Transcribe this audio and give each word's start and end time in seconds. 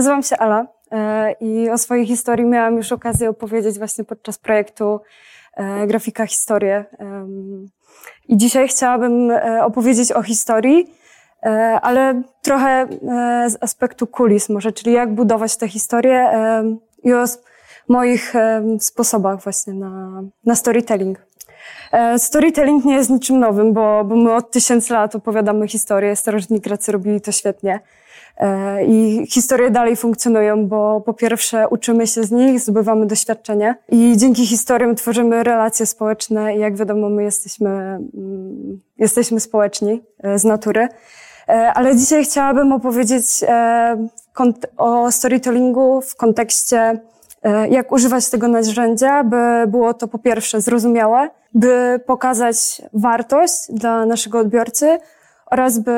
nazywam 0.00 0.22
się 0.22 0.36
Ala 0.36 0.66
e, 0.92 1.32
i 1.40 1.70
o 1.70 1.78
swojej 1.78 2.06
historii 2.06 2.46
miałam 2.46 2.76
już 2.76 2.92
okazję 2.92 3.30
opowiedzieć 3.30 3.78
właśnie 3.78 4.04
podczas 4.04 4.38
projektu 4.38 5.00
e, 5.54 5.86
Grafika 5.86 6.26
Historię. 6.26 6.84
I 8.28 8.36
dzisiaj 8.36 8.68
chciałabym 8.68 9.32
opowiedzieć 9.62 10.12
o 10.12 10.22
historii, 10.22 10.94
ale 11.82 12.22
trochę 12.42 12.86
z 13.48 13.62
aspektu 13.62 14.06
kulis 14.06 14.48
może, 14.48 14.72
czyli 14.72 14.92
jak 14.92 15.14
budować 15.14 15.56
tę 15.56 15.68
historię 15.68 16.30
i 17.02 17.12
o 17.12 17.24
moich 17.88 18.34
sposobach 18.78 19.42
właśnie 19.42 19.74
na, 19.74 20.22
na 20.46 20.54
storytelling. 20.54 21.29
Storytelling 22.18 22.84
nie 22.84 22.94
jest 22.94 23.10
niczym 23.10 23.38
nowym, 23.38 23.72
bo, 23.72 24.04
bo 24.04 24.16
my 24.16 24.34
od 24.34 24.50
tysięcy 24.50 24.92
lat 24.92 25.14
opowiadamy 25.14 25.68
historię. 25.68 26.16
Starożytni 26.16 26.60
Grecy 26.60 26.92
robili 26.92 27.20
to 27.20 27.32
świetnie. 27.32 27.80
E, 28.40 28.84
I 28.84 29.26
historie 29.30 29.70
dalej 29.70 29.96
funkcjonują, 29.96 30.66
bo 30.66 31.00
po 31.00 31.14
pierwsze 31.14 31.68
uczymy 31.68 32.06
się 32.06 32.24
z 32.24 32.30
nich, 32.30 32.60
zdobywamy 32.60 33.06
doświadczenie 33.06 33.74
i 33.88 34.16
dzięki 34.16 34.46
historiom 34.46 34.94
tworzymy 34.94 35.44
relacje 35.44 35.86
społeczne 35.86 36.56
i 36.56 36.58
jak 36.58 36.76
wiadomo, 36.76 37.08
my 37.08 37.22
jesteśmy, 37.22 37.70
mm, 37.70 38.80
jesteśmy 38.98 39.40
społeczni 39.40 40.02
e, 40.22 40.38
z 40.38 40.44
natury. 40.44 40.88
E, 41.48 41.72
ale 41.74 41.96
dzisiaj 41.96 42.24
chciałabym 42.24 42.72
opowiedzieć 42.72 43.24
o 44.76 45.12
storytellingu 45.12 46.00
w 46.00 46.16
kontekście, 46.16 47.00
jak 47.70 47.92
używać 47.92 48.30
tego 48.30 48.48
narzędzia, 48.48 49.24
by 49.24 49.66
było 49.66 49.94
to 49.94 50.08
po 50.08 50.18
pierwsze 50.18 50.60
zrozumiałe, 50.60 51.30
by 51.54 52.00
pokazać 52.06 52.82
wartość 52.92 53.54
dla 53.72 54.06
naszego 54.06 54.38
odbiorcy 54.38 54.98
oraz 55.50 55.78
by 55.78 55.94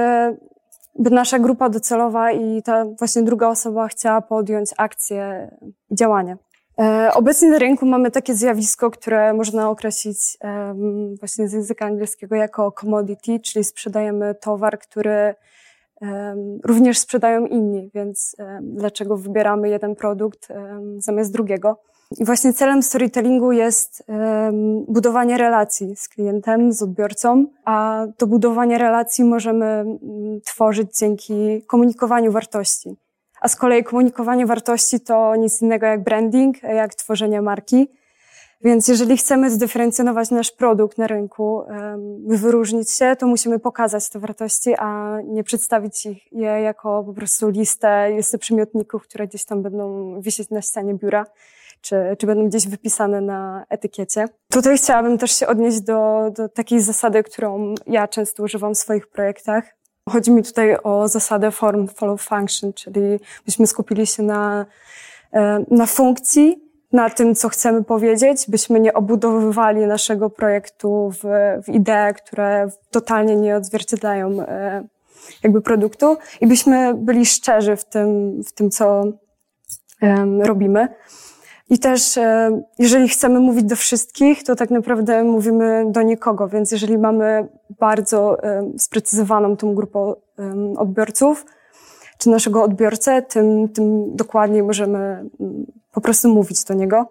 by 0.99 1.11
nasza 1.11 1.39
grupa 1.39 1.69
docelowa 1.69 2.33
i 2.33 2.63
ta 2.63 2.85
właśnie 2.99 3.23
druga 3.23 3.49
osoba 3.49 3.89
chciała 3.89 4.21
podjąć 4.21 4.71
akcję 4.77 5.51
działanie. 5.91 6.37
E, 6.81 7.11
obecnie 7.15 7.51
na 7.51 7.59
rynku 7.59 7.87
mamy 7.87 8.11
takie 8.11 8.35
zjawisko, 8.35 8.91
które 8.91 9.35
można 9.35 9.71
określić 9.71 10.39
właśnie 11.19 11.49
z 11.49 11.53
języka 11.53 11.87
angielskiego 11.87 12.37
jako 12.37 12.73
commodity, 12.73 13.41
czyli 13.41 13.65
sprzedajemy 13.65 14.35
towar, 14.35 14.79
który 14.79 15.35
również 16.65 16.99
sprzedają 16.99 17.47
inni, 17.47 17.91
więc 17.95 18.37
dlaczego 18.61 19.17
wybieramy 19.17 19.69
jeden 19.69 19.95
produkt 19.95 20.49
zamiast 20.99 21.33
drugiego? 21.33 21.81
I 22.19 22.25
właśnie 22.25 22.53
celem 22.53 22.83
storytellingu 22.83 23.53
jest 23.53 24.07
budowanie 24.89 25.39
relacji 25.39 25.97
z 25.97 26.09
klientem, 26.09 26.73
z 26.73 26.83
odbiorcą, 26.83 27.47
a 27.65 28.07
to 28.17 28.27
budowanie 28.27 28.79
relacji 28.79 29.25
możemy 29.25 29.85
tworzyć 30.45 30.99
dzięki 30.99 31.63
komunikowaniu 31.67 32.33
wartości. 32.33 32.97
A 33.41 33.49
z 33.49 33.57
kolei 33.57 33.85
komunikowanie 33.85 34.47
wartości 34.47 35.01
to 35.01 35.37
nic 35.37 35.63
innego 35.63 35.87
jak 35.87 36.05
branding, 36.05 36.63
jak 36.63 36.95
tworzenie 36.95 37.43
marki. 37.43 37.89
Więc 38.65 38.89
jeżeli 38.89 39.17
chcemy 39.17 39.51
zdyferencjonować 39.51 40.31
nasz 40.31 40.51
produkt 40.51 40.99
na 40.99 41.07
rynku, 41.07 41.63
wyróżnić 42.27 42.91
się, 42.91 43.17
to 43.19 43.27
musimy 43.27 43.59
pokazać 43.59 44.09
te 44.09 44.19
wartości, 44.19 44.75
a 44.79 45.19
nie 45.25 45.45
przedstawić 45.45 46.07
ich 46.07 46.33
je 46.33 46.61
jako 46.61 47.05
po 47.05 47.13
prostu 47.13 47.49
listę, 47.49 48.11
listę 48.17 48.39
przymiotników, 48.39 49.03
które 49.03 49.27
gdzieś 49.27 49.45
tam 49.45 49.63
będą 49.63 50.21
wisieć 50.21 50.51
na 50.51 50.63
ścianie 50.63 50.95
biura 50.95 51.27
czy, 51.83 51.97
czy 52.19 52.27
będą 52.27 52.49
gdzieś 52.49 52.69
wypisane 52.69 53.21
na 53.21 53.67
etykiecie. 53.69 54.29
Tutaj 54.53 54.79
chciałabym 54.79 55.19
też 55.19 55.37
się 55.37 55.47
odnieść 55.47 55.81
do, 55.81 56.31
do 56.37 56.49
takiej 56.49 56.81
zasady, 56.81 57.23
którą 57.23 57.75
ja 57.87 58.09
często 58.09 58.43
używam 58.43 58.75
w 58.75 58.79
swoich 58.79 59.07
projektach. 59.07 59.65
Chodzi 60.09 60.31
mi 60.31 60.43
tutaj 60.43 60.77
o 60.83 61.09
zasadę 61.09 61.51
form 61.51 61.89
follow 61.89 62.23
function, 62.23 62.73
czyli 62.73 63.21
byśmy 63.47 63.67
skupili 63.67 64.07
się 64.07 64.23
na, 64.23 64.67
na 65.71 65.87
funkcji, 65.87 66.62
na 66.93 67.11
tym, 67.11 67.35
co 67.35 67.49
chcemy 67.49 67.85
powiedzieć, 67.85 68.45
byśmy 68.49 68.81
nie 68.81 68.95
obudowywali 68.95 69.87
naszego 69.87 70.31
projektu 70.31 71.11
w, 71.11 71.25
w 71.65 71.69
idee, 71.69 72.15
które 72.17 72.69
totalnie 72.91 73.37
nie 73.37 73.57
odzwierciedlają 73.57 74.41
e, 74.41 74.85
jakby 75.43 75.61
produktu 75.61 76.17
i 76.41 76.47
byśmy 76.47 76.95
byli 76.95 77.27
szczerzy 77.27 77.77
w 77.77 77.85
tym, 77.85 78.41
w 78.43 78.53
tym 78.53 78.71
co 78.71 79.05
robimy. 80.41 80.89
I 81.71 81.79
też, 81.79 82.19
e, 82.19 82.63
jeżeli 82.79 83.09
chcemy 83.09 83.41
mówić 83.41 83.65
do 83.65 83.77
wszystkich, 83.77 84.45
to 84.45 84.57
tak 84.57 84.71
naprawdę 84.71 85.25
mówimy 85.25 85.85
do 85.89 86.03
nikogo, 86.03 86.49
więc 86.49 86.73
jeżeli 86.73 86.99
mamy 86.99 87.49
bardzo 87.81 88.43
e, 88.43 88.71
sprecyzowaną 88.79 89.57
tą 89.57 89.75
grupę 89.75 90.15
odbiorców, 90.77 91.45
czy 92.23 92.31
naszego 92.31 92.63
odbiorcę, 92.63 93.23
tym, 93.23 93.69
tym 93.69 94.17
dokładniej 94.17 94.63
możemy 94.63 94.99
mm, 94.99 95.67
po 95.93 96.01
prostu 96.01 96.29
mówić 96.29 96.65
do 96.65 96.75
niego. 96.75 97.07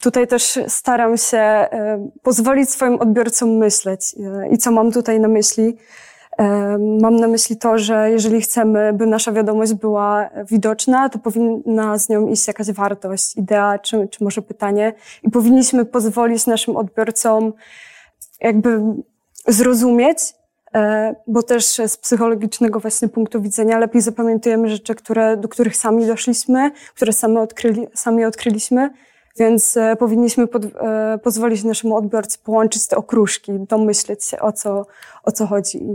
Tutaj 0.00 0.26
też 0.26 0.58
staram 0.68 1.16
się 1.16 1.38
e, 1.38 2.08
pozwolić 2.22 2.70
swoim 2.70 2.94
odbiorcom 2.94 3.56
myśleć. 3.56 4.14
I 4.50 4.58
co 4.58 4.72
mam 4.72 4.92
tutaj 4.92 5.20
na 5.20 5.28
myśli? 5.28 5.76
Mam 7.00 7.16
na 7.16 7.28
myśli 7.28 7.56
to, 7.56 7.78
że 7.78 8.10
jeżeli 8.10 8.40
chcemy, 8.40 8.92
by 8.92 9.06
nasza 9.06 9.32
wiadomość 9.32 9.74
była 9.74 10.30
widoczna, 10.50 11.08
to 11.08 11.18
powinna 11.18 11.98
z 11.98 12.08
nią 12.08 12.28
iść 12.28 12.48
jakaś 12.48 12.70
wartość, 12.70 13.36
idea, 13.36 13.78
czy, 13.78 14.08
czy 14.08 14.24
może 14.24 14.42
pytanie. 14.42 14.92
I 15.22 15.30
powinniśmy 15.30 15.84
pozwolić 15.84 16.46
naszym 16.46 16.76
odbiorcom 16.76 17.52
jakby 18.40 18.80
zrozumieć, 19.48 20.18
e, 20.18 20.43
bo 21.26 21.42
też 21.42 21.80
z 21.86 21.96
psychologicznego 21.96 22.80
właśnie 22.80 23.08
punktu 23.08 23.40
widzenia 23.40 23.78
lepiej 23.78 24.02
zapamiętujemy 24.02 24.68
rzeczy, 24.68 24.94
które, 24.94 25.36
do 25.36 25.48
których 25.48 25.76
sami 25.76 26.06
doszliśmy, 26.06 26.70
które 26.94 27.12
sami, 27.12 27.38
odkryli, 27.38 27.86
sami 27.94 28.24
odkryliśmy, 28.24 28.90
więc 29.38 29.76
e, 29.76 29.96
powinniśmy 29.96 30.46
pod, 30.46 30.64
e, 30.64 31.18
pozwolić 31.22 31.64
naszemu 31.64 31.96
odbiorcy 31.96 32.38
połączyć 32.38 32.86
te 32.86 32.96
okruszki, 32.96 33.52
domyśleć 33.68 34.24
się 34.24 34.38
o 34.38 34.52
co, 34.52 34.86
o 35.24 35.32
co 35.32 35.46
chodzi 35.46 35.82
i 35.82 35.88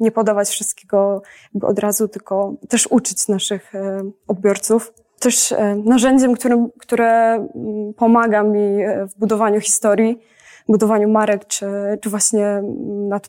nie 0.00 0.10
podawać 0.10 0.48
wszystkiego 0.48 1.22
od 1.62 1.78
razu, 1.78 2.08
tylko 2.08 2.54
też 2.68 2.86
uczyć 2.86 3.28
naszych 3.28 3.74
e, 3.74 4.10
odbiorców. 4.28 4.92
Też 5.18 5.54
narzędziem, 5.84 6.34
którym, 6.34 6.70
które 6.78 7.34
mm, 7.34 7.94
pomaga 7.94 8.42
mi 8.42 8.78
w 9.08 9.18
budowaniu 9.18 9.60
historii, 9.60 10.20
budowaniu 10.68 11.08
marek, 11.08 11.46
czy, 11.46 11.66
czy 12.00 12.10
właśnie 12.10 12.62
nad, 13.08 13.28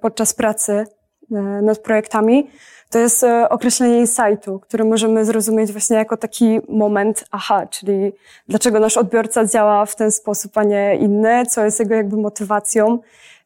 podczas 0.00 0.34
pracy 0.34 0.84
nad 1.62 1.78
projektami, 1.78 2.50
to 2.94 2.98
jest 2.98 3.24
e, 3.24 3.48
określenie 3.48 3.98
insightu, 3.98 4.58
który 4.58 4.84
możemy 4.84 5.24
zrozumieć 5.24 5.72
właśnie 5.72 5.96
jako 5.96 6.16
taki 6.16 6.60
moment 6.68 7.24
aha, 7.30 7.66
czyli 7.66 8.12
dlaczego 8.48 8.80
nasz 8.80 8.96
odbiorca 8.96 9.46
działa 9.46 9.86
w 9.86 9.96
ten 9.96 10.12
sposób, 10.12 10.58
a 10.58 10.64
nie 10.64 10.96
inny, 10.96 11.46
co 11.46 11.64
jest 11.64 11.80
jego 11.80 11.94
jakby 11.94 12.16
motywacją. 12.16 12.98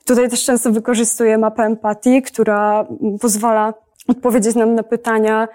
Tutaj 0.05 0.29
też 0.29 0.45
często 0.45 0.73
wykorzystuję 0.73 1.39
mapę 1.39 1.63
empatii, 1.63 2.23
która 2.23 2.87
pozwala 3.21 3.75
odpowiedzieć 4.09 4.57
nam 4.57 4.75
na 4.75 4.83
pytania, 4.83 5.49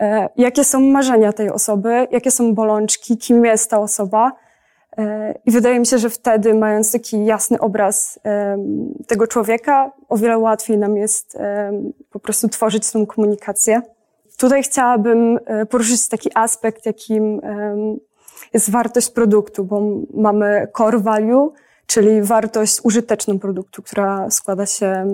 e, 0.00 0.28
jakie 0.36 0.64
są 0.64 0.80
marzenia 0.80 1.32
tej 1.32 1.50
osoby, 1.50 2.08
jakie 2.10 2.30
są 2.30 2.54
bolączki, 2.54 3.18
kim 3.18 3.44
jest 3.44 3.70
ta 3.70 3.78
osoba, 3.78 4.32
E, 4.32 4.49
I 5.46 5.50
wydaje 5.50 5.80
mi 5.80 5.86
się, 5.86 5.98
że 5.98 6.10
wtedy, 6.10 6.54
mając 6.54 6.92
taki 6.92 7.24
jasny 7.24 7.60
obraz 7.60 8.20
tego 9.06 9.26
człowieka, 9.26 9.92
o 10.08 10.16
wiele 10.16 10.38
łatwiej 10.38 10.78
nam 10.78 10.96
jest 10.96 11.38
po 12.10 12.20
prostu 12.20 12.48
tworzyć 12.48 12.90
tą 12.90 13.06
komunikację. 13.06 13.82
Tutaj 14.36 14.62
chciałabym 14.62 15.38
e, 15.44 15.66
poruszyć 15.66 16.08
taki 16.08 16.30
aspekt, 16.34 16.86
jakim 16.86 17.40
jest 18.54 18.70
wartość 18.70 19.10
produktu, 19.10 19.64
bo 19.64 19.82
mamy 20.14 20.68
core 20.76 20.98
value, 20.98 21.52
czyli 21.86 22.22
wartość 22.22 22.80
użyteczną 22.82 23.38
produktu, 23.38 23.82
która 23.82 24.30
składa 24.30 24.66
się, 24.66 25.06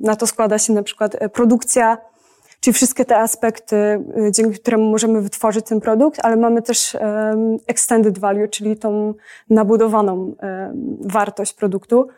na 0.00 0.16
to 0.16 0.26
składa 0.26 0.58
się 0.58 0.72
na 0.72 0.82
przykład 0.82 1.16
e, 1.18 1.28
produkcja, 1.28 1.98
Czyli 2.60 2.74
wszystkie 2.74 3.04
te 3.04 3.18
aspekty, 3.18 3.76
y, 3.76 4.32
dzięki 4.32 4.58
którym 4.58 4.90
możemy 4.90 5.22
wytworzyć 5.22 5.66
ten 5.66 5.80
produkt, 5.80 6.20
ale 6.22 6.36
mamy 6.36 6.62
też 6.62 6.96
extended 7.66 8.18
value, 8.18 8.48
czyli 8.48 8.76
tą 8.76 9.14
nabudowaną 9.50 10.34
wartość 11.00 11.52
produktu. 11.52 12.08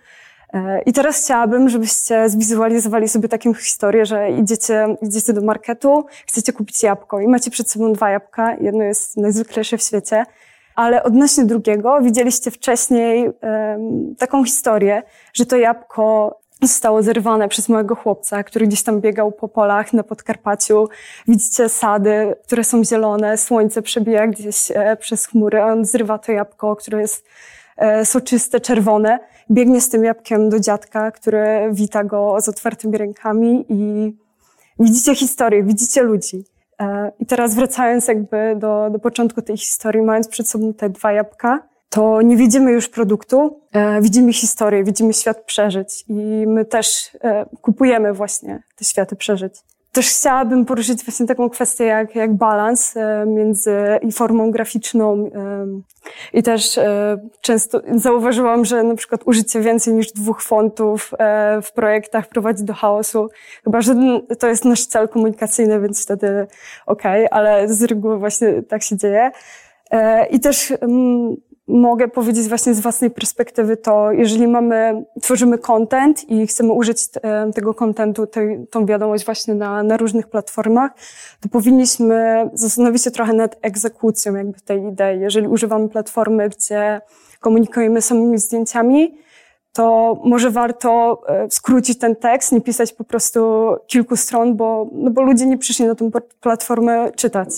E, 0.52 0.82
I 0.82 0.92
teraz 0.92 1.24
chciałabym, 1.24 1.68
żebyście 1.68 2.28
zwizualizowali 2.28 3.08
sobie 3.08 3.28
taką 3.28 3.54
historię, 3.54 4.06
że 4.06 4.30
idziecie, 4.30 4.96
idziecie 5.02 5.32
do 5.32 5.40
marketu, 5.40 6.06
chcecie 6.26 6.52
kupić 6.52 6.82
jabłko 6.82 7.20
i 7.20 7.28
macie 7.28 7.50
przed 7.50 7.70
sobą 7.70 7.92
dwa 7.92 8.10
jabłka. 8.10 8.54
Jedno 8.60 8.84
jest 8.84 9.16
najzwyklejsze 9.16 9.78
w 9.78 9.82
świecie, 9.82 10.24
ale 10.74 11.02
odnośnie 11.02 11.44
drugiego 11.44 12.00
widzieliście 12.00 12.50
wcześniej 12.50 13.28
um, 13.28 14.14
taką 14.18 14.44
historię, 14.44 15.02
że 15.34 15.46
to 15.46 15.56
jabłko 15.56 16.38
zostało 16.66 17.02
zerwane 17.02 17.48
przez 17.48 17.68
małego 17.68 17.94
chłopca, 17.94 18.42
który 18.42 18.66
gdzieś 18.66 18.82
tam 18.82 19.00
biegał 19.00 19.32
po 19.32 19.48
polach 19.48 19.92
na 19.92 20.02
Podkarpaciu. 20.02 20.88
Widzicie 21.28 21.68
sady, 21.68 22.34
które 22.44 22.64
są 22.64 22.84
zielone, 22.84 23.38
słońce 23.38 23.82
przebija 23.82 24.26
gdzieś 24.26 24.70
e, 24.70 24.96
przez 24.96 25.26
chmury, 25.26 25.62
on 25.62 25.84
zrywa 25.84 26.18
to 26.18 26.32
jabłko, 26.32 26.76
które 26.76 27.00
jest 27.00 27.26
e, 27.76 28.06
soczyste, 28.06 28.60
czerwone. 28.60 29.18
Biegnie 29.50 29.80
z 29.80 29.88
tym 29.88 30.04
jabłkiem 30.04 30.48
do 30.48 30.60
dziadka, 30.60 31.10
który 31.10 31.68
wita 31.72 32.04
go 32.04 32.40
z 32.40 32.48
otwartymi 32.48 32.98
rękami 32.98 33.66
i 33.68 34.12
widzicie 34.78 35.14
historię, 35.14 35.62
widzicie 35.62 36.02
ludzi. 36.02 36.44
I 37.18 37.26
teraz 37.26 37.54
wracając 37.54 38.08
jakby 38.08 38.56
do, 38.56 38.90
do 38.90 38.98
początku 38.98 39.42
tej 39.42 39.56
historii, 39.56 40.02
mając 40.02 40.28
przed 40.28 40.48
sobą 40.48 40.74
te 40.74 40.90
dwa 40.90 41.12
jabłka, 41.12 41.68
to 41.92 42.22
nie 42.22 42.36
widzimy 42.36 42.72
już 42.72 42.88
produktu, 42.88 43.60
widzimy 44.00 44.32
historię, 44.32 44.84
widzimy 44.84 45.12
świat 45.12 45.44
przeżyć 45.44 46.04
i 46.08 46.46
my 46.46 46.64
też 46.64 47.10
kupujemy 47.60 48.12
właśnie 48.12 48.62
te 48.76 48.84
światy 48.84 49.16
przeżyć. 49.16 49.54
Też 49.92 50.08
chciałabym 50.08 50.64
poruszyć 50.64 51.04
właśnie 51.04 51.26
taką 51.26 51.50
kwestię 51.50 51.84
jak, 51.84 52.14
jak 52.14 52.34
balans 52.34 52.96
e, 52.96 53.24
między 53.26 53.76
i 54.02 54.12
formą 54.12 54.50
graficzną 54.50 55.30
i 56.32 56.42
też 56.42 56.78
e, 56.78 57.18
często 57.40 57.80
zauważyłam, 57.94 58.64
że 58.64 58.82
na 58.82 58.94
przykład 58.94 59.20
użycie 59.26 59.60
więcej 59.60 59.94
niż 59.94 60.12
dwóch 60.12 60.42
fontów 60.42 61.10
e, 61.18 61.62
w 61.62 61.72
projektach 61.72 62.28
prowadzi 62.28 62.64
do 62.64 62.74
chaosu. 62.74 63.28
Chyba, 63.64 63.80
że 63.80 63.94
to 64.38 64.48
jest 64.48 64.64
nasz 64.64 64.86
cel 64.86 65.08
komunikacyjny, 65.08 65.80
więc 65.80 66.02
wtedy 66.02 66.46
okej, 66.86 67.26
okay, 67.26 67.38
ale 67.38 67.68
z 67.68 67.82
reguły 67.82 68.18
właśnie 68.18 68.62
tak 68.62 68.82
się 68.82 68.96
dzieje. 68.96 69.30
I 70.30 70.40
też 70.40 70.72
mogę 71.68 72.08
powiedzieć 72.08 72.48
właśnie 72.48 72.74
z 72.74 72.80
własnej 72.80 73.10
perspektywy 73.10 73.76
to, 73.76 74.12
jeżeli 74.12 74.48
mamy, 74.48 75.04
tworzymy 75.22 75.58
content 75.58 76.30
i 76.30 76.46
chcemy 76.46 76.72
użyć 76.72 76.98
e, 77.22 77.52
tego 77.52 77.74
contentu, 77.74 78.26
tej, 78.26 78.66
tą 78.70 78.86
wiadomość 78.86 79.24
właśnie 79.24 79.54
na, 79.54 79.82
na 79.82 79.96
różnych 79.96 80.28
platformach, 80.28 80.90
to 81.40 81.48
powinniśmy 81.48 82.50
zastanowić 82.52 83.02
się 83.02 83.10
trochę 83.10 83.32
nad 83.32 83.56
egzekucją 83.62 84.34
jakby 84.34 84.60
tej 84.60 84.84
idei. 84.84 85.20
Jeżeli 85.20 85.48
używamy 85.48 85.88
platformy, 85.88 86.48
gdzie 86.48 87.00
komunikujemy 87.40 88.02
samymi 88.02 88.38
zdjęciami, 88.38 89.18
to 89.72 90.16
może 90.24 90.50
warto 90.50 91.22
e, 91.28 91.50
skrócić 91.50 91.98
ten 91.98 92.16
tekst, 92.16 92.52
nie 92.52 92.60
pisać 92.60 92.92
po 92.92 93.04
prostu 93.04 93.40
kilku 93.86 94.16
stron, 94.16 94.56
bo, 94.56 94.88
no 94.92 95.10
bo 95.10 95.22
ludzie 95.22 95.46
nie 95.46 95.58
przyszli 95.58 95.86
na 95.86 95.94
tę 95.94 96.10
platformę 96.40 97.12
czytać. 97.12 97.48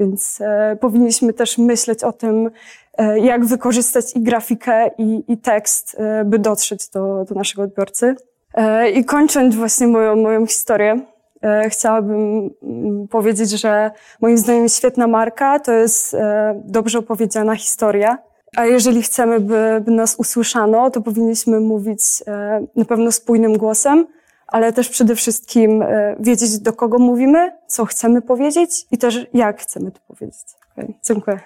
Więc 0.00 0.40
e, 0.40 0.76
powinniśmy 0.80 1.32
też 1.32 1.58
myśleć 1.58 2.04
o 2.04 2.12
tym, 2.12 2.50
e, 2.98 3.18
jak 3.20 3.44
wykorzystać 3.44 4.16
i 4.16 4.20
grafikę, 4.20 4.90
i, 4.98 5.24
i 5.28 5.38
tekst, 5.38 5.96
e, 5.98 6.24
by 6.24 6.38
dotrzeć 6.38 6.88
do, 6.88 7.24
do 7.28 7.34
naszego 7.34 7.62
odbiorcy. 7.62 8.16
E, 8.54 8.90
I 8.90 9.04
kończąc 9.04 9.54
właśnie 9.54 9.86
moją, 9.86 10.16
moją 10.16 10.46
historię, 10.46 11.00
e, 11.42 11.70
chciałabym 11.70 12.50
mm, 12.62 13.08
powiedzieć, 13.08 13.50
że 13.50 13.90
moim 14.20 14.38
zdaniem 14.38 14.68
świetna 14.68 15.06
marka 15.06 15.60
to 15.60 15.72
jest 15.72 16.16
dobrze 16.64 16.98
opowiedziana 16.98 17.56
historia, 17.56 18.18
a 18.56 18.64
jeżeli 18.64 19.02
chcemy, 19.02 19.40
by, 19.40 19.82
by 19.84 19.90
nas 19.90 20.14
usłyszano, 20.18 20.90
to 20.90 21.00
powinniśmy 21.00 21.60
mówić 21.60 22.00
e, 22.26 22.66
na 22.76 22.84
pewno 22.84 23.12
spójnym 23.12 23.58
głosem, 23.58 24.06
ale 24.46 24.72
też 24.72 24.88
przede 24.88 25.16
wszystkim 25.16 25.82
e, 25.82 26.16
wiedzieć, 26.20 26.58
do 26.58 26.72
kogo 26.72 26.98
mówimy, 26.98 27.52
co 27.66 27.84
chcemy 27.84 28.22
powiedzieć 28.22 28.86
i 28.90 28.98
też 28.98 29.26
jak 29.34 29.60
chcemy 29.60 29.90
to 29.90 30.00
powiedzieć. 30.08 30.44
Okay, 30.72 30.94
dziękuję. 31.04 31.40